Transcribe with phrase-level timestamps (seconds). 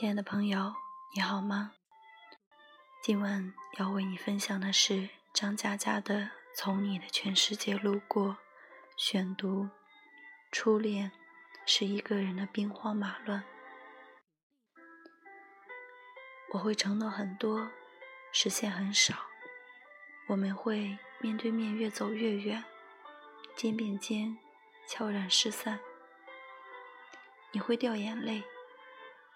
[0.00, 0.74] 亲爱的朋友，
[1.14, 1.72] 你好吗？
[3.02, 6.14] 今晚要为你分享的是张嘉佳的
[6.56, 8.28] 《从你的全世界路过》
[8.96, 9.68] 选读。
[10.50, 11.12] 初恋
[11.66, 13.44] 是一个人的兵荒马乱，
[16.54, 17.70] 我会承诺很多，
[18.32, 19.14] 实现很少。
[20.28, 22.64] 我们会面对面越走越远，
[23.54, 24.38] 肩并肩
[24.88, 25.78] 悄然失散。
[27.52, 28.42] 你会掉眼泪。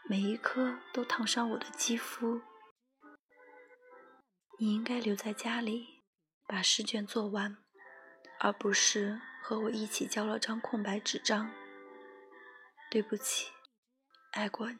[0.06, 2.42] 每一颗都烫伤我的肌肤。
[4.58, 6.02] 你应该留在家里，
[6.46, 7.56] 把试卷做完，
[8.38, 11.50] 而不是和我一起交了张空白纸张。
[12.90, 13.50] 对不起，
[14.32, 14.78] 爱过你。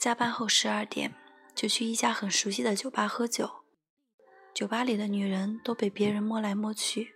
[0.00, 1.14] 加班后十二点，
[1.54, 3.64] 就去一家很熟悉的酒吧喝酒。
[4.52, 7.14] 酒吧里的女人都被别人摸来摸去，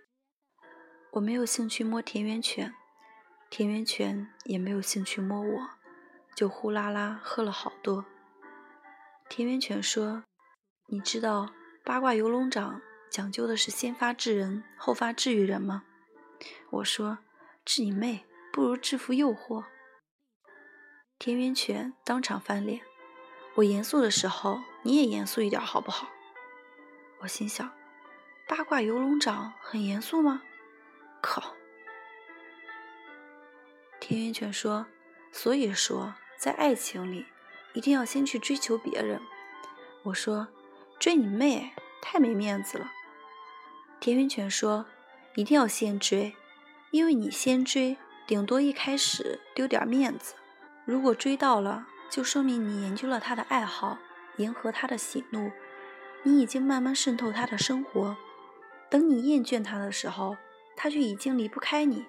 [1.11, 2.73] 我没有兴趣摸田园犬。
[3.55, 5.69] 田园犬也没有兴趣摸我，
[6.35, 8.03] 就呼啦啦喝了好多。
[9.29, 10.23] 田园犬说
[10.89, 12.81] ：“你知道八卦游龙掌
[13.11, 15.83] 讲究的是先发制人，后发制于人吗？”
[16.71, 17.19] 我说
[17.63, 19.65] ：“治你妹，不如制服诱惑。”
[21.19, 22.81] 田园犬当场翻脸。
[23.53, 26.09] 我严肃的时候，你也严肃一点好不好？
[27.19, 27.71] 我心想：
[28.47, 30.41] 八卦游龙掌很严肃吗？
[31.21, 31.53] 靠！
[34.05, 34.85] 田园犬说
[35.31, 37.25] ：“所以说，在爱情里，
[37.71, 39.21] 一定要先去追求别人。”
[40.03, 40.49] 我说
[40.99, 42.91] ：“追你妹，太没面子了。”
[44.01, 44.85] 田园犬说
[45.35, 46.35] ：“一定要先追，
[46.91, 47.95] 因为你先追，
[48.27, 50.33] 顶多一开始丢点面子。
[50.83, 53.99] 如果追到了，就说明你研究了他的爱好，
[54.35, 55.49] 迎合他的喜怒，
[56.23, 58.17] 你已经慢慢渗透他的生活。
[58.89, 60.35] 等你厌倦他的时候，
[60.75, 62.05] 他却已经离不开你。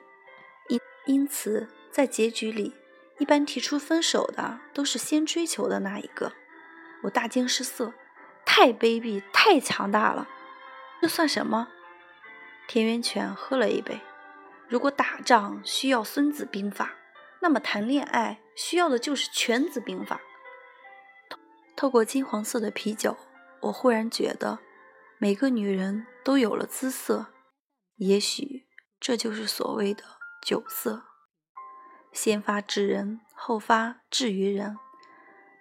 [0.69, 2.75] 因因此。”在结局里，
[3.21, 6.33] 一般提出分手的都是先追求的那一个。
[7.05, 7.95] 我大惊失色，
[8.45, 10.29] 太卑鄙，太强大了。
[11.01, 11.69] 这算什么？
[12.67, 14.01] 田园犬喝了一杯。
[14.67, 16.97] 如果打仗需要孙子兵法，
[17.41, 20.21] 那么谈恋爱需要的就是犬子兵法。
[21.77, 23.17] 透过金黄色的啤酒，
[23.61, 24.59] 我忽然觉得，
[25.19, 27.27] 每个女人都有了姿色。
[27.99, 28.67] 也许
[28.99, 30.03] 这就是所谓的
[30.45, 31.14] 酒色。
[32.15, 34.79] 先发制人，后发制于人。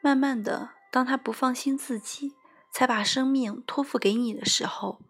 [0.02, 2.34] 慢慢的，当他不放心自己，
[2.72, 5.02] 才把生命托付给你的时候，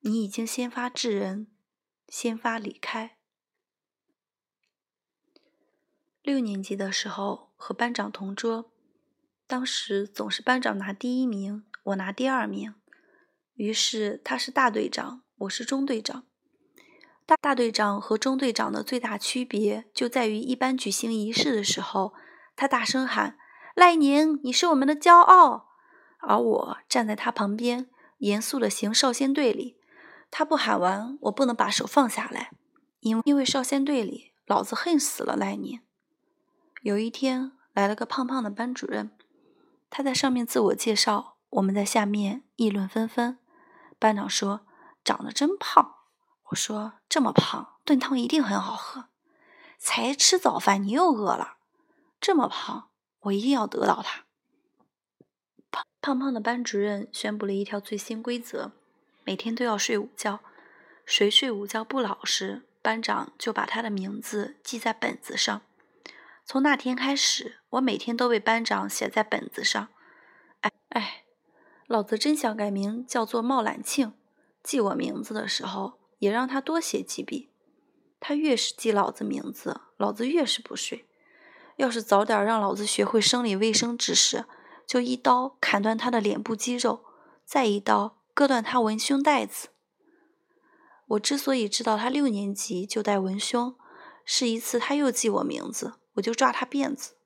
[0.00, 1.48] 你已经先发制人，
[2.08, 3.18] 先发离开。
[6.22, 8.72] 六年级的时候和班长同桌，
[9.46, 12.74] 当时总是班长拿第一名，我拿第二名。
[13.54, 16.26] 于是他是大队长，我是中队长。
[17.26, 22.12] 大大队长和中队长的最大区别就在于，一般举行仪式的时候，
[22.54, 23.38] 他大声喊
[23.74, 25.70] ：“赖宁，你是我们的骄傲。”
[26.20, 29.78] 而我站在他旁边，严肃的行少先队礼。
[30.30, 32.50] 他不喊完，我不能把手放下来，
[33.00, 35.80] 因为因为少先队里，老子恨死了赖宁。
[36.82, 39.10] 有一天来了个胖胖的班主任，
[39.88, 43.38] 他在上面自我介绍，我们在下面议论纷纷。
[43.98, 44.66] 班长说
[45.02, 45.93] ：“长得真胖。”
[46.54, 49.06] 我说：“这么胖，炖汤一定很好喝。
[49.76, 51.56] 才吃早饭，你又饿了。
[52.20, 52.90] 这么胖，
[53.22, 54.24] 我一定要得到他。”
[55.72, 58.70] 胖胖胖的班主任宣布了一条最新规则：
[59.24, 60.38] 每天都要睡午觉。
[61.04, 65.60] 谁睡午觉不老实，班长就把他的名字记在本子上。
[66.44, 69.88] 从那天开始，我每天都被班长写在本子上。
[70.60, 71.24] 哎哎，
[71.88, 74.14] 老子真想改名叫做冒懒庆。
[74.62, 76.03] 记我名字的时候。
[76.24, 77.50] 也让他多写几笔。
[78.18, 81.06] 他越是记老子名字，老子越是不睡。
[81.76, 84.46] 要是早点让老子学会生理卫生知识，
[84.86, 87.04] 就一刀砍断他的脸部肌肉，
[87.44, 89.68] 再一刀割断他文胸带子。
[91.08, 93.76] 我之所以知道他六年级就带文胸，
[94.24, 97.16] 是一次他又记我名字，我就抓他辫子，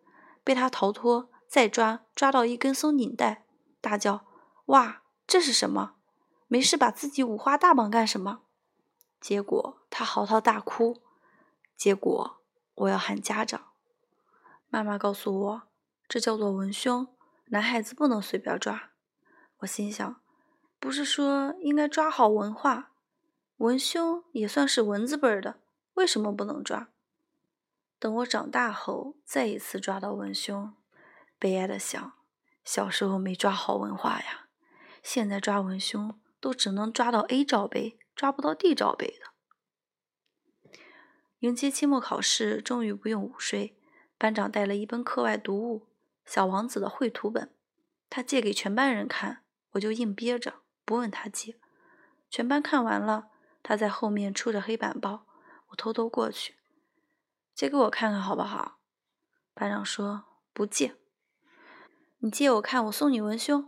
[0.42, 3.44] 被他逃脱，再抓抓到一根松紧带，
[3.80, 4.26] 大叫
[4.66, 5.92] ：“哇，这是什么？
[6.48, 8.40] 没事把自己五花大绑干什么？”
[9.20, 11.02] 结果他嚎啕大哭，
[11.76, 12.40] 结果
[12.74, 13.72] 我要喊家长。
[14.68, 15.62] 妈妈告诉我，
[16.06, 17.08] 这叫做文胸，
[17.46, 18.90] 男孩子不能随便抓。
[19.58, 20.20] 我心想，
[20.78, 22.92] 不是说应该抓好文化，
[23.56, 25.58] 文胸也算是文字辈的，
[25.94, 26.88] 为什么不能抓？
[27.98, 30.74] 等我长大后再一次抓到文胸，
[31.38, 32.12] 悲哀的想，
[32.64, 34.46] 小时候没抓好文化呀，
[35.02, 37.98] 现在抓文胸都只能抓到 A 罩杯。
[38.18, 40.72] 抓不到地罩杯的。
[41.38, 43.78] 迎接期末考试，终于不用午睡。
[44.18, 45.86] 班长带了一本课外读物
[46.32, 47.54] 《小王子》的绘图本，
[48.10, 51.60] 他借给全班人看，我就硬憋着不问他借。
[52.28, 53.30] 全班看完了，
[53.62, 55.24] 他在后面出着黑板报，
[55.68, 56.56] 我偷偷过去，
[57.54, 58.80] 借给我看看好不好？
[59.54, 60.96] 班长说不借。
[62.18, 63.62] 你借我看，我送你文胸。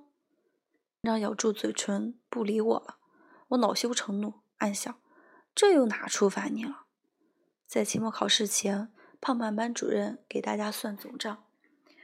[1.02, 2.96] 班长咬住嘴唇，不理我了。
[3.50, 5.00] 我恼羞成怒，暗想：
[5.54, 6.86] 这又哪处罚你了？
[7.66, 11.44] 在期末考试前，胖胖班主任给大家算总账，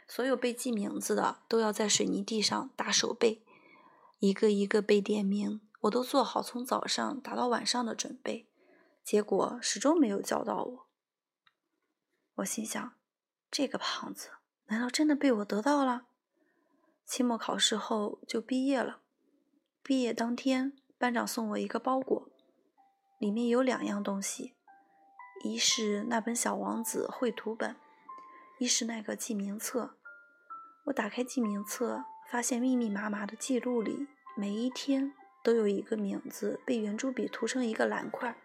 [0.09, 3.43] 所有被记名字的都要在水泥地上打手背，
[4.19, 5.61] 一个一个被点名。
[5.83, 8.49] 我都做好从早上打到晚上的准备，
[9.05, 10.87] 结果始终没有叫到我。
[12.37, 12.95] 我心想：
[13.51, 14.31] 这个胖子
[14.67, 16.07] 难道真的被我得到了？
[17.05, 19.01] 期末考试后就毕业了。
[19.83, 22.29] 毕业当天，班长送我一个包裹，
[23.19, 24.53] 里面有两样东西：
[25.43, 27.75] 一是那本《小王子》绘图本，
[28.59, 29.97] 一是那个记名册。
[30.85, 38.37] 我打开记名册，发现密密麻麻的记录里，每一天都有一个名字被圆珠笔涂成一个蓝块。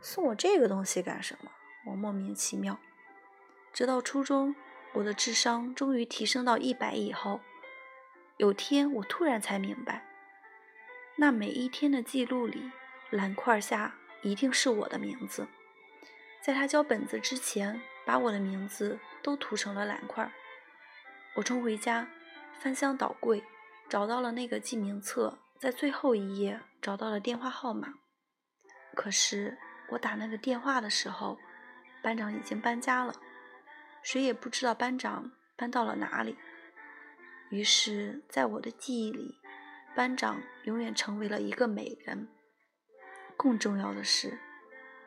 [0.00, 1.50] 送我这个东西干什么？
[1.86, 2.78] 我莫名其妙。
[3.72, 4.56] 直到初中，
[4.94, 7.40] 我的智商终于提升到一百以后。
[8.38, 10.04] 有天，我突然才明白，
[11.16, 12.72] 那每一天的记录里，
[13.10, 15.46] 蓝块下一定是我的名字。
[16.42, 20.30] 在他交本子之前，把我的名字都涂成了蓝块。
[21.36, 22.06] 我冲回家，
[22.60, 23.42] 翻箱倒柜，
[23.88, 27.94] 找到了那个记名册，在最后一页找到了电话号码。
[28.94, 29.56] 可是
[29.90, 31.38] 我打那个电话的时候，
[32.02, 33.14] 班长已经搬家了，
[34.02, 36.36] 谁也不知道班长搬到了哪里。
[37.50, 39.38] 于是，在我的记忆里，
[39.94, 42.28] 班长永远成为了一个美人。
[43.36, 44.38] 更重要的是，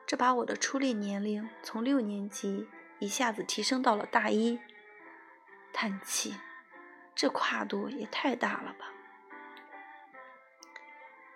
[0.06, 2.68] 这把我的初恋年龄从六年级
[3.00, 4.60] 一下子提升到了大一。
[5.74, 6.36] 叹气，
[7.14, 8.88] 这跨度也太大了吧！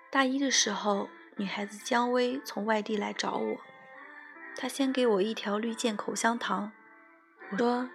[0.09, 3.57] 大一的时候，女孩子姜薇从外地来找我，
[4.57, 6.71] 她先给我一条绿箭口香糖。
[7.51, 7.89] 我说：“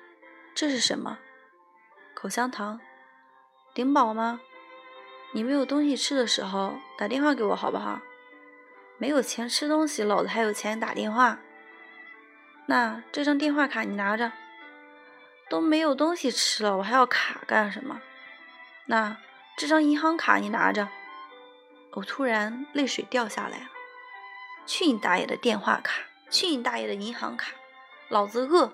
[0.55, 1.19] 这是什么？
[2.15, 2.81] 口香糖？”
[3.75, 4.41] 顶饱吗？
[5.33, 8.01] 你没有东西吃的时候打电话给我好不好？
[8.99, 11.39] 没有钱吃东西，老子还有钱打电话。
[12.67, 14.33] 那这张电话卡你拿着。
[15.49, 18.01] 都没有东西吃了，我还要卡干什么？
[18.87, 19.17] 那
[19.57, 20.89] 这张银行卡你拿着。
[21.93, 23.67] 我突然泪水掉下来了。
[24.67, 26.03] 去你大爷的电话卡！
[26.31, 27.53] 去你大爷的银行卡！
[28.09, 28.73] 老子饿。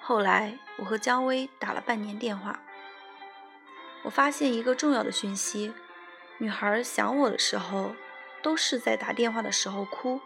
[0.00, 2.58] 后来我和姜薇打了半年电话。
[4.02, 5.72] 我发现一个重要的讯息：
[6.38, 7.94] 女孩想我的时候，
[8.42, 10.20] 都是在打电话的时候哭；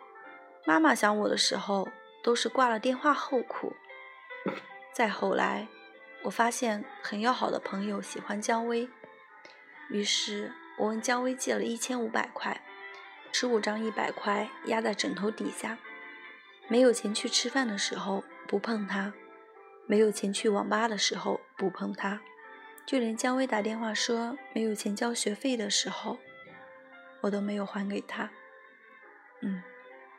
[0.64, 1.88] 妈妈想我的时候，
[2.22, 3.72] 都是挂了电话后哭。
[4.92, 5.68] 再后来，
[6.22, 8.88] 我发现很要好的朋友喜欢姜薇，
[9.90, 12.60] 于是我问姜薇借了一千五百块，
[13.30, 15.76] 十五张一百块压在枕头底下，
[16.68, 19.12] 没有钱去吃饭的时候不碰它，
[19.86, 22.20] 没有钱去网吧的时候不碰它。
[22.86, 26.16] 就连姜薇打电话说没有钱交学费的时候，
[27.26, 28.30] 我都没有还给他。
[29.42, 29.62] 嗯，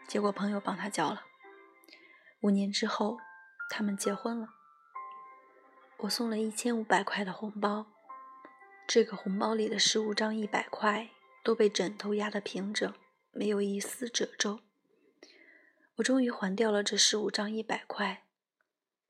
[0.08, 1.24] 结果朋友帮他交了。
[2.42, 3.18] 五年之后，
[3.70, 4.50] 他们结婚了。
[6.00, 7.88] 我送了一千五百块的红包，
[8.88, 11.10] 这个红包里的十五张一百块
[11.44, 12.94] 都被枕头压得平整，
[13.32, 14.60] 没有一丝褶皱。
[15.96, 18.26] 我终于还掉了这十五张一百块，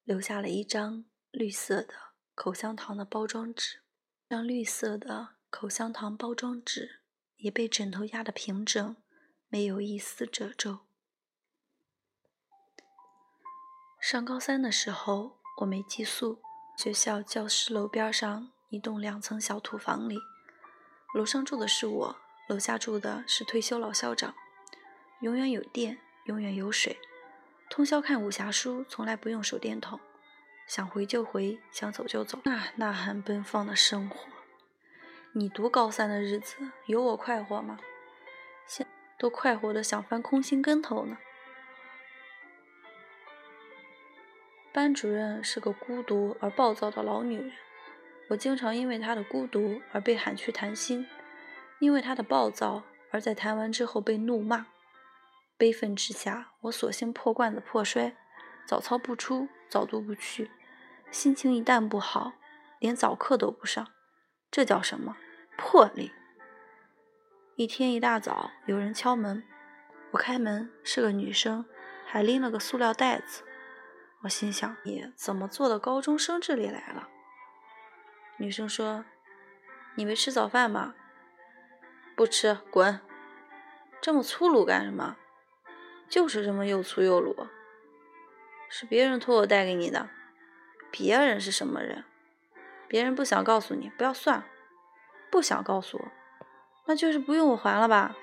[0.03, 1.93] 留下了一张绿色的。
[2.35, 3.79] 口香糖的包装纸，
[4.27, 6.96] 让绿色的口香糖包装纸
[7.37, 8.95] 也被枕头压得平整，
[9.47, 10.79] 没有一丝褶皱。
[13.99, 16.39] 上高三的时候，我没寄宿，
[16.77, 20.17] 学校教师楼边上一栋两层小土房里，
[21.13, 22.17] 楼上住的是我，
[22.47, 24.33] 楼下住的是退休老校长。
[25.21, 26.99] 永远有电，永远有水，
[27.69, 29.99] 通宵看武侠书，从来不用手电筒。
[30.67, 34.36] 想回就回，想走就走，那呐喊奔放的生活。
[35.37, 37.77] 你读高三的日子有我快活吗？
[38.65, 38.87] 现
[39.19, 41.15] 都快活的想翻空心跟头呢。
[44.73, 47.51] 班主任是个孤独而暴躁的老女人，
[48.29, 51.07] 我经常因为她的孤独而被喊去谈心，
[51.77, 54.65] 因为她的暴躁而在谈完之后被怒骂。
[55.55, 58.15] 悲愤之下，我索性破罐子破摔，
[58.65, 60.49] 早操不出，早读不去。
[61.11, 62.33] 心情一旦不好，
[62.79, 63.87] 连早课都不上，
[64.49, 65.15] 这叫什么
[65.57, 66.11] 魄力？
[67.55, 69.43] 一天一大早，有人敲门，
[70.11, 71.65] 我开门，是个女生，
[72.05, 73.43] 还拎了个塑料袋子。
[74.21, 77.09] 我心想，你怎么坐到高中生这里来了？
[78.37, 79.03] 女生说
[79.97, 80.93] ：“你没吃早饭吗？
[82.15, 82.99] 不吃，滚！
[83.99, 85.17] 这么粗鲁干什么？
[86.07, 87.47] 就是这么又粗又鲁。
[88.69, 90.09] 是别人托我带给你的。
[90.91, 92.03] 别人是什么人？
[92.87, 94.37] 别人不想告诉你，不要算。
[94.37, 94.45] 了
[95.29, 96.05] 不想告诉我，
[96.85, 98.15] 那就是不用我还了吧？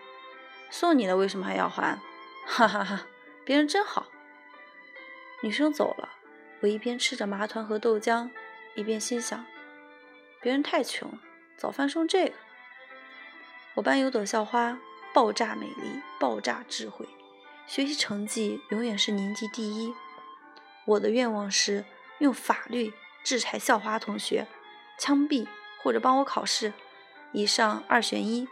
[0.71, 1.99] 送你的为什么还要还？
[2.47, 3.07] 哈哈哈，
[3.45, 4.07] 别人真好。”
[5.43, 6.09] 女生走了，
[6.61, 8.31] 我一边吃着麻团和豆浆，
[8.75, 9.45] 一边心想：
[10.41, 11.19] 别人太穷，
[11.57, 12.35] 早饭送这个。
[13.75, 14.79] 我班有朵校花，
[15.13, 17.07] 爆炸美丽，爆炸智慧，
[17.67, 19.93] 学习成绩永远是年级第一。
[20.87, 21.85] 我的愿望是
[22.19, 22.93] 用法律
[23.23, 24.47] 制裁校花同学，
[24.99, 25.47] 枪毙
[25.83, 26.73] 或者帮我考试，
[27.35, 28.49] 以上二选一。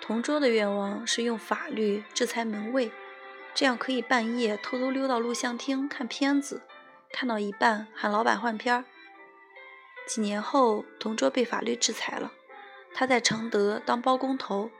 [0.00, 2.92] 同桌的愿望是用法律制裁门卫。
[3.54, 6.62] 这样可以半夜偷偷溜到录像厅看片子，
[7.12, 8.84] 看到一半喊老板换片儿。
[10.08, 12.32] 几年后，同桌被法律制裁了，
[12.92, 14.70] 他在承德当包工头，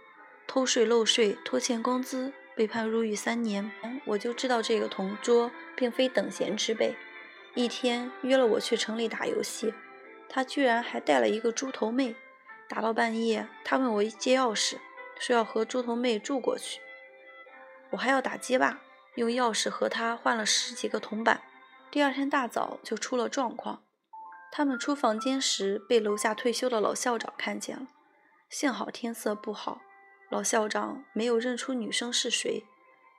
[0.49, 3.71] 偷税漏税、拖欠工资，被判入狱三年。
[4.07, 6.97] 我就知道这个同桌并非等闲之辈。
[7.55, 9.73] 一天约了我去城里打游戏，
[10.29, 12.17] 他居然还带了一个猪头妹。
[12.75, 14.79] 打到半夜，他问我借钥匙，
[15.21, 16.81] 说要和猪头妹住过去。
[17.91, 18.83] 我还要打街霸，
[19.15, 21.41] 用钥匙和他换了十几个铜板。
[21.93, 23.85] 第二天大早就出了状况，
[24.51, 27.87] 他们出房间时被楼下退休的老校长看见了。
[28.51, 29.81] 幸好天色不好，
[30.29, 32.65] 老校长没有认出女生是谁，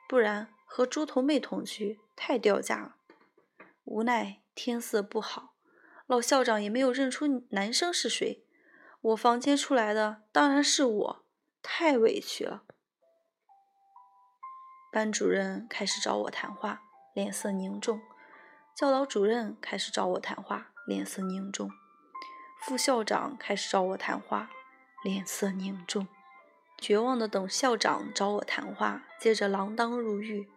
[0.09, 2.97] 不然和猪头妹同居太掉价了。
[3.85, 5.53] 无奈天色不好，
[6.07, 8.44] 老校长也没有认出男生是谁。
[9.05, 11.25] 我房间出来的当然是我，
[11.61, 12.63] 太委屈了。
[14.91, 16.81] 班主任开始找我谈话，
[17.13, 17.99] 脸色凝重；
[18.75, 21.69] 教导主任开始找我谈话，脸色凝重；
[22.63, 24.49] 副校长开始找我谈话，
[25.03, 26.07] 脸色凝重。
[26.79, 30.49] 绝望的等校长找我谈话，接着锒铛入狱。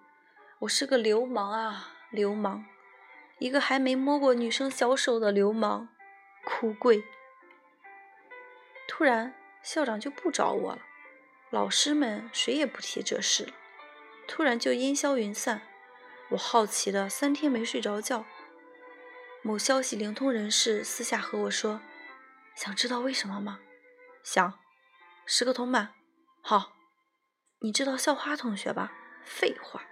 [0.60, 2.64] 我是个流氓啊，流氓！
[3.40, 5.88] 一个还没摸过女生小手的流氓，
[6.46, 7.04] 哭跪。
[8.88, 10.82] 突然，校长就不找我了，
[11.50, 13.52] 老师们谁也不提这事了。
[14.26, 15.62] 突然就烟消云散，
[16.30, 18.24] 我好奇的三天没睡着觉。
[19.42, 21.80] 某消息灵通人士私下和我说
[22.56, 23.60] ：“想知道为什么吗？”
[24.24, 24.58] 想，
[25.24, 25.94] 十个铜板。
[26.42, 26.72] 好，
[27.60, 28.92] 你知道校花同学吧？
[29.22, 29.82] 废话，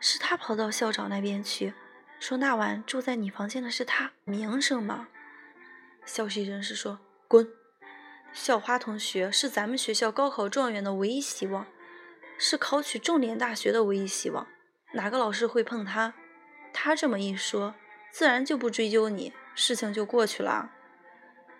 [0.00, 1.72] 是他跑到校长那边去，
[2.20, 4.12] 说那晚住在你房间的是他。
[4.24, 5.08] 名声吗？
[6.04, 7.48] 消息人士说：“滚！
[8.32, 11.66] 校花同学是咱们学校高考状元的唯一希望。”
[12.38, 14.48] 是考取重点大学的唯一希望，
[14.94, 16.14] 哪个老师会碰他？
[16.72, 17.76] 他这么一说，
[18.10, 20.72] 自然就不追究你，事情就过去了。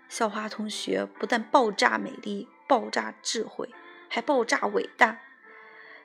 [0.08, 3.70] 校花同学不但爆炸美丽、爆炸智慧，
[4.08, 5.20] 还爆炸伟大。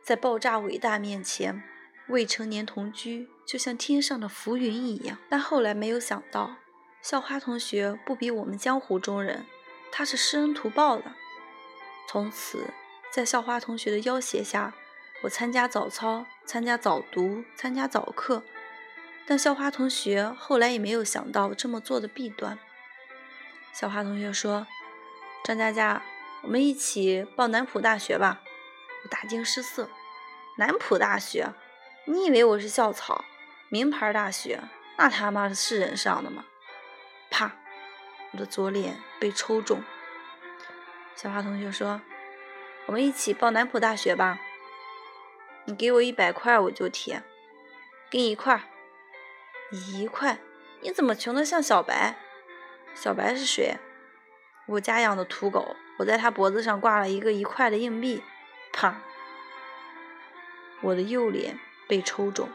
[0.03, 1.63] 在爆炸伟大面前，
[2.09, 5.17] 未成年同居就像天上的浮云一样。
[5.27, 6.57] 但后来没有想到，
[7.01, 9.47] 校花同学不比我们江湖中人，
[9.97, 11.05] 他是施恩图报的。
[12.07, 12.71] 从此。
[13.09, 14.75] 在校花同学的要挟下，
[15.23, 18.43] 我参加早操，参加早读，参加早课。
[19.25, 22.59] 但校花同学后来也没有想到这么做的弊端。
[23.73, 24.67] 校花同学说
[25.43, 26.03] ：“张佳佳，
[26.43, 28.41] 我们一起报南浦大学吧。”
[29.03, 29.89] 我大惊失色
[30.59, 31.53] ：“南浦大学？
[32.05, 33.25] 你以为我是校草？
[33.69, 34.61] 名牌大学？
[34.97, 36.45] 那他妈是人上的吗？”
[37.31, 37.55] 啪！
[38.37, 39.83] 我的左脸被抽中。
[41.15, 41.99] 小花同学说。
[42.85, 44.39] 我们一起报南浦大学吧。
[45.65, 47.21] 你给我一百块，我就填。
[48.09, 48.63] 给你一块，
[49.71, 50.37] 一块？
[50.79, 52.15] 你怎么穷的像小白？
[52.95, 53.75] 小白是谁？
[54.67, 55.75] 我家养的土狗。
[55.97, 58.23] 我在他脖子上挂了一个一块的硬币。
[58.71, 59.01] 啪！
[60.81, 62.47] 我的右脸被抽中。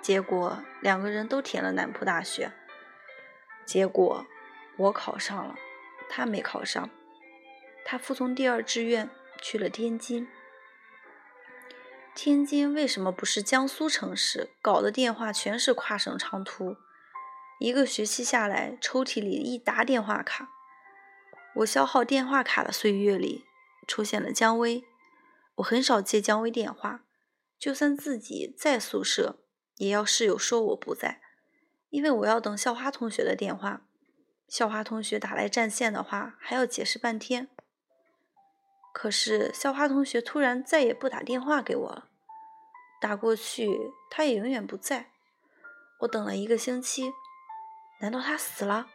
[0.00, 2.50] 结果两个人都填了南浦大学。
[3.64, 4.26] 结果
[4.76, 5.54] 我考上了，
[6.08, 6.88] 他没考上。
[7.84, 9.10] 他服从第二志愿。
[9.42, 10.26] 去了天津，
[12.14, 14.48] 天津为什么不是江苏城市？
[14.62, 16.76] 搞的电话全是跨省长途，
[17.60, 20.48] 一个学期下来，抽屉里一沓电话卡。
[21.56, 23.44] 我消耗电话卡的岁月里，
[23.86, 24.84] 出现了姜薇。
[25.56, 27.04] 我很少接姜薇电话，
[27.58, 29.38] 就算自己在宿舍，
[29.76, 31.20] 也要室友说我不在，
[31.90, 33.82] 因为我要等校花同学的电话。
[34.48, 37.48] 校花同学打来占线的话，还要解释半天。
[38.92, 42.08] 可是校花同学突然再也不打电话给我了，
[43.00, 45.10] 打过去他也永远不在。
[46.00, 47.12] 我等了一个星期，
[48.00, 48.88] 难道他死了？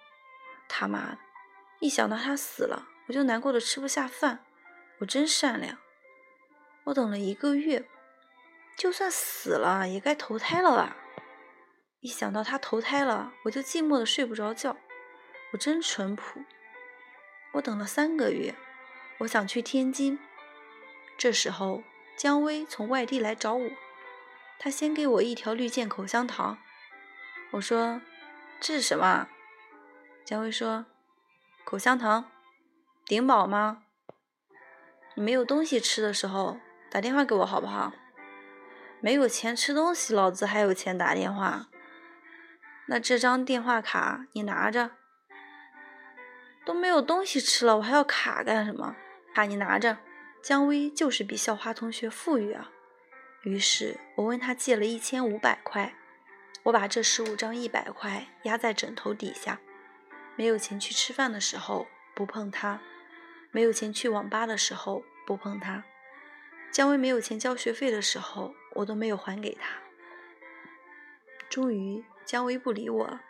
[0.67, 1.17] 他妈的！
[1.79, 4.45] 一想到他死了，我就难过的吃不下饭。
[4.99, 5.77] 我真善良。
[6.85, 7.87] 我等了一个月，
[8.77, 10.95] 就算死了也该投胎了吧？
[11.99, 14.77] 一想到他投胎了，我就寂寞的睡不着觉。
[15.51, 16.43] 我真淳朴。
[17.53, 18.55] 我等了三个月，
[19.19, 20.17] 我想去天津。
[21.17, 21.83] 这时候，
[22.17, 23.69] 姜薇从外地来找我，
[24.57, 26.57] 他先给我一条绿箭口香糖。
[27.51, 28.01] 我说
[28.61, 29.27] ：“这是什么？”
[30.23, 30.85] 姜薇说。
[31.63, 32.31] 口香糖，
[33.05, 33.83] 顶饱吗？
[35.15, 37.93] 你没有东西吃的时候打电话给我好不好？
[38.99, 41.67] 没有钱吃东西，老子还有钱打电话。
[42.87, 44.91] 那这张电话卡你拿着。
[46.65, 48.95] 都没有东西吃了，我还要卡干什么？
[49.33, 49.97] 卡你拿着。
[50.41, 52.71] 姜薇就是比校花同学富裕啊。
[53.43, 55.93] 于是我问他借了一千五百块，
[56.63, 59.59] 我把这十五张一百块压在枕头底下。
[60.35, 62.79] 没有钱去吃饭的时候不碰它，
[63.51, 65.83] 没有钱去网吧的时候不碰它，
[66.71, 69.69] 姜薇没有钱交学费的时候，我都没有还给他。
[71.49, 73.21] 终于，姜薇不理我了。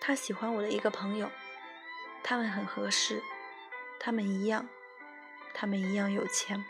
[0.00, 1.30] 他喜欢我的一个朋友，
[2.26, 3.22] 他们很合适，
[4.00, 4.66] 他们一样，
[5.52, 6.64] 他们一样有钱。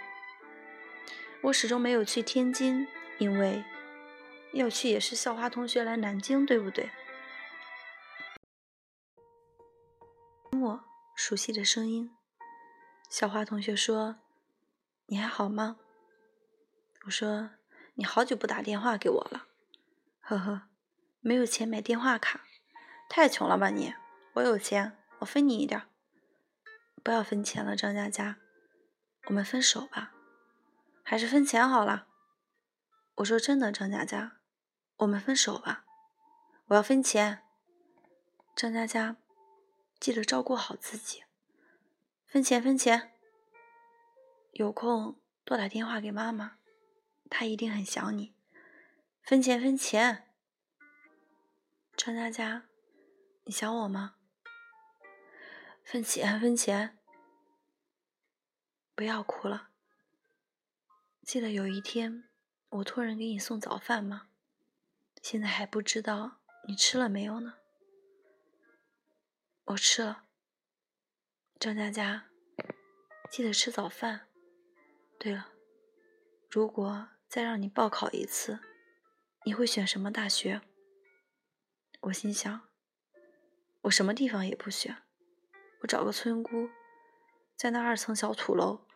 [1.43, 3.65] 我始终没有去天津，因为
[4.53, 6.91] 要去也是校花同学来南京，对不对？
[10.61, 10.85] 我
[11.15, 12.11] 熟悉的声音，
[13.09, 14.17] 校花同学说
[15.07, 15.77] ：“你还好吗？”
[17.07, 17.51] 我说
[17.95, 19.47] ：“你好久不打电话给我了。”
[20.19, 20.63] 呵呵，
[21.21, 22.41] 没有钱买电话卡，
[23.09, 23.95] 太穷了吧你？
[24.33, 25.83] 我有钱，我分你一点。
[27.03, 28.39] 不要分钱了，张佳佳，
[29.27, 30.15] 我们分手吧，
[31.03, 32.09] 还是分钱好了。
[33.17, 34.39] 我说真的，张佳佳，
[34.97, 35.85] 我们分手吧，
[36.67, 37.43] 我要分钱。
[38.57, 39.17] 张佳佳。
[40.01, 41.25] 记得照顾好自己，
[42.27, 43.15] 分钱分钱。
[44.53, 46.59] 有空多打电话给妈妈，
[47.31, 48.35] 她一定很想你。
[49.23, 50.29] 分钱分钱。
[51.97, 52.65] 张佳佳，
[53.45, 54.17] 你想我吗？
[55.85, 56.99] 分钱分钱。
[58.95, 59.71] 不要哭了。
[61.23, 62.29] 记得有一天
[62.71, 64.29] 我托人给你送早饭吗？
[65.23, 67.59] 现在还不知道你吃了没有呢。
[69.67, 70.25] 我吃了，
[71.59, 72.31] 张佳佳，
[73.31, 74.29] 记得吃早饭。
[75.19, 75.53] 对了，
[76.51, 78.59] 如果再让你报考一次，
[79.45, 80.63] 你会选什么大学？
[82.03, 82.69] 我心想，
[83.83, 85.04] 我什么地方也不选，
[85.85, 86.71] 我找个村姑，
[87.57, 88.87] 在那二层小土楼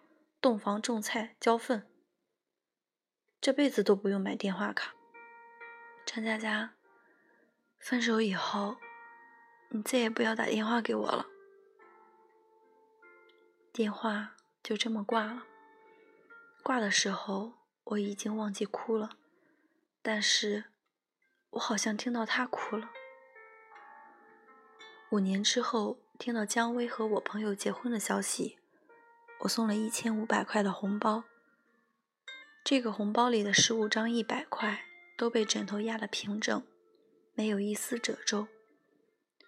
[0.41, 1.87] 洞房种菜浇粪，
[3.43, 4.95] 这辈子都不用买电话卡。
[6.07, 6.75] 张佳佳，
[7.79, 8.77] 分手以后。
[9.71, 11.27] 你再也不要打电话给我了。
[13.71, 15.45] 电话就这么挂了。
[16.63, 17.53] 挂的时候
[17.85, 19.19] 我已经忘记哭了，
[20.01, 20.65] 但是
[21.51, 22.89] 我好像听到他哭了。
[25.11, 28.59] 五年之后，听到姜薇和我朋友结婚的消息，
[29.43, 31.23] 我送了一千五百块的红包。
[32.65, 34.85] 这个红包里的十五张一百块
[35.17, 36.67] 都被枕头压得平整，
[37.35, 38.49] 没有一丝褶皱。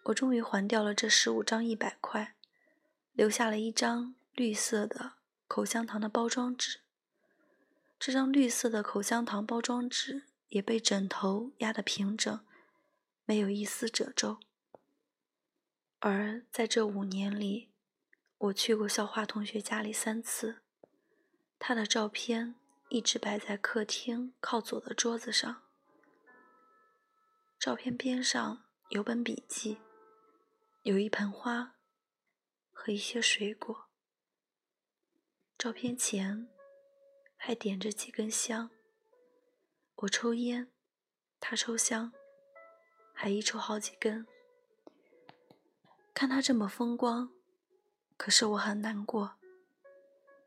[0.05, 2.37] 我终于还掉了这十五张一百块，
[3.15, 5.15] 留下了一张绿色的
[5.49, 6.79] 口香糖的包装纸。
[7.99, 12.39] 这张绿色的口香糖包装纸也被枕头压得平整，
[13.25, 14.39] 没有一丝褶皱。
[16.03, 17.69] 而在这五年里，
[18.39, 20.63] 我去过校花同学家里三次，
[21.59, 22.55] 她的照片
[22.89, 25.63] 一直摆在客厅靠左的桌子上，
[27.59, 29.79] 照片边上有本笔记。
[30.85, 31.75] 有一盆花
[32.73, 33.91] 和一些水果，
[35.59, 36.49] 照片前
[37.37, 38.71] 还点着几根香。
[39.97, 40.73] 我抽烟，
[41.39, 42.15] 他抽香，
[43.13, 44.27] 还一抽好几根。
[46.21, 47.31] 看他这么风光，
[48.19, 49.39] 可是我很难过。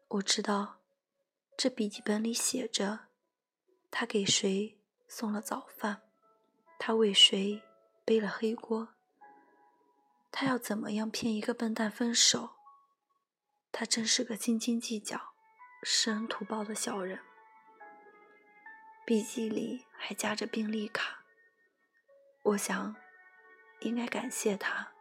[0.07, 0.79] 我知道，
[1.57, 3.07] 这笔记本里写着，
[3.89, 6.03] 他给谁送了早饭，
[6.77, 7.63] 他为谁
[8.05, 8.89] 背了黑锅。
[10.31, 12.51] 他要怎么样骗一个笨蛋分手？
[13.71, 15.33] 他真是个斤斤计较、
[15.81, 17.19] 施恩图报的小人。
[19.07, 21.23] 笔记里还夹着病历卡，
[22.43, 22.95] 我想
[23.79, 24.92] 应该感谢他，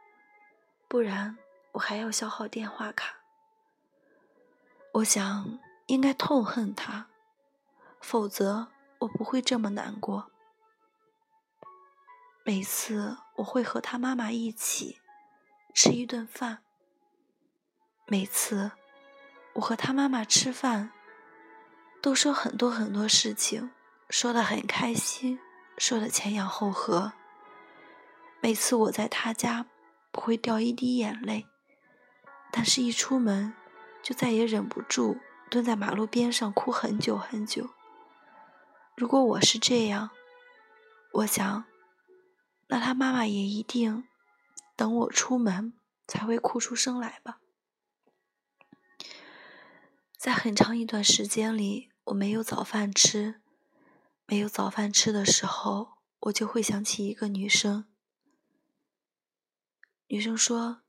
[0.93, 1.39] 不然
[1.73, 3.17] 我还要消耗电话卡。
[4.93, 7.07] 我想应该痛恨他，
[8.03, 10.31] 否则我不会这么难过。
[12.45, 15.01] 每次我会和他妈妈一起
[15.73, 16.63] 吃一顿饭。
[18.05, 18.73] 每次
[19.55, 20.93] 我和他妈妈吃饭，
[22.03, 23.71] 都说很多很多事情，
[24.11, 25.41] 说的很开心，
[25.79, 27.15] 说的前仰后合。
[28.43, 29.65] 每次我在他家
[30.13, 31.47] 不会掉一滴眼泪，
[32.53, 33.55] 但是一出门
[34.03, 35.17] 就再也忍不住
[35.51, 37.71] 蹲在马路边上哭很久很久。
[38.95, 40.11] 如果我是这样，
[41.13, 41.65] 我想，
[42.69, 44.05] 那他妈妈也一定
[44.77, 45.73] 等我出门
[46.07, 47.41] 才会哭出声来吧。
[50.19, 53.41] 在很长一段时间里，我没有早饭吃。
[54.27, 57.87] 没有早饭吃的时候，我就会想起一个女生。
[60.13, 60.83] 女生说：“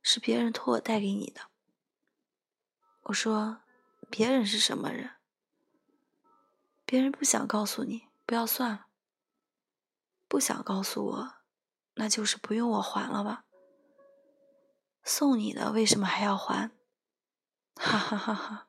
[0.00, 1.42] 是别人托我带给你的。”
[3.04, 3.60] 我说
[4.08, 5.10] ：“别人是什么人？
[6.86, 8.86] 别人不想告诉你，不要算了。
[10.26, 11.34] 不想告诉我，
[11.96, 13.44] 那就是不用我还了吧？
[15.04, 16.70] 送你的为什么还要还？”
[17.76, 18.68] 哈哈哈哈！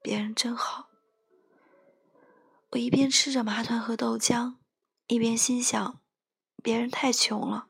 [0.00, 0.88] 别人真好。
[2.70, 4.56] 我一边吃着麻团和豆浆，
[5.08, 6.00] 一边心想：
[6.62, 7.68] 别人太穷了，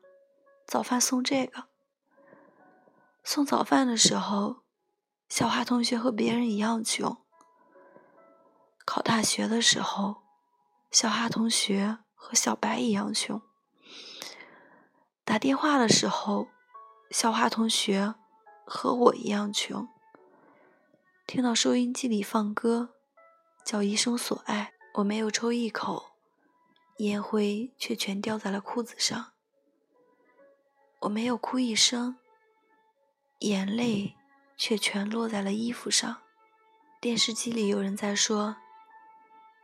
[0.65, 1.65] 早饭送这个。
[3.23, 4.63] 送早饭的时候，
[5.29, 7.17] 小花同学和别人一样穷。
[8.85, 10.23] 考大学的时候，
[10.89, 13.41] 小花同学和小白一样穷。
[15.23, 16.47] 打电话的时候，
[17.11, 18.15] 小花同学
[18.65, 19.87] 和我一样穷。
[21.27, 22.95] 听到收音机里放歌，
[23.63, 26.15] 叫《一生所爱》，我没有抽一口，
[26.97, 29.30] 烟灰却全掉在了裤子上。
[31.01, 32.17] 我没有哭一声，
[33.39, 34.15] 眼泪
[34.55, 36.21] 却全落在了衣服上。
[36.99, 38.57] 电视机里有人在说：“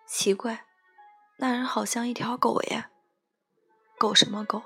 [0.08, 0.66] 奇怪，
[1.38, 2.90] 那人好像一条狗呀。”
[4.00, 4.64] 狗什么狗？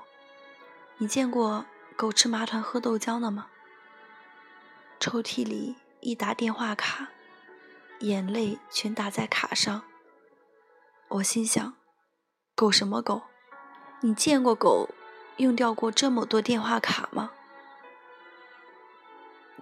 [0.96, 3.48] 你见过狗吃麻团喝豆浆的吗？
[4.98, 5.76] 抽屉里。
[6.04, 7.10] 一打电话卡，
[8.00, 9.84] 眼泪全打在卡上。
[11.06, 11.76] 我心想：
[12.56, 13.22] 狗什么狗？
[14.00, 14.88] 你见过狗
[15.42, 17.32] 用掉过这么多电话卡吗？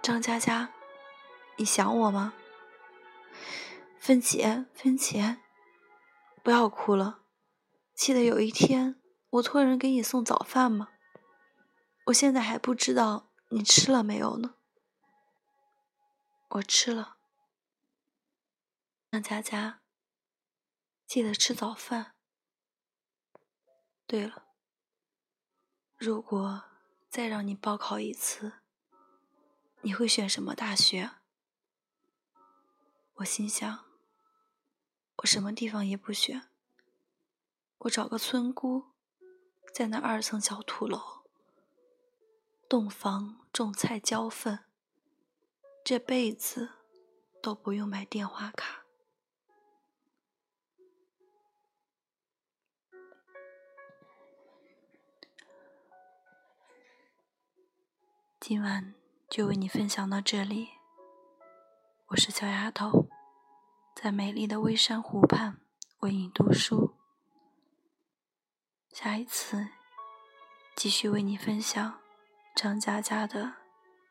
[0.03, 0.73] 张佳佳，
[1.57, 2.35] 你想我吗？
[3.99, 5.43] 分钱，分钱！
[6.43, 7.21] 不要哭了。
[7.95, 10.89] 记得有一天我托人给你送早饭吗？
[12.07, 14.57] 我现在还不知道你吃了没有呢。
[16.51, 17.17] 我吃了，
[19.11, 19.81] 张佳佳
[21.07, 22.15] 记得吃早饭。
[24.07, 24.50] 对了，
[26.03, 26.63] 如果
[27.11, 28.55] 再让你报考一次，
[29.83, 31.11] 你会选什么大学？
[33.17, 33.85] 我心想，
[35.17, 36.49] 我什么地方也不选，
[37.81, 38.93] 我找个村姑，
[39.75, 41.27] 在那二层小土楼，
[42.67, 44.61] 洞房种菜浇粪。
[45.85, 46.71] 这辈子
[47.43, 48.80] 都不用买电话卡。
[58.51, 58.95] 今晚
[59.29, 60.71] 就为你分享到这里。
[62.07, 63.09] 我是小丫头，
[63.95, 65.61] 在美丽的微山湖畔
[66.01, 66.97] 为你读书。
[68.93, 69.69] 下一次
[70.75, 72.01] 继续为你分享
[72.57, 73.55] 张嘉佳的。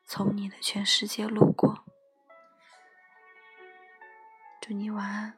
[0.06, 1.84] 从你的全世界路过，
[4.62, 5.38] 祝你晚安。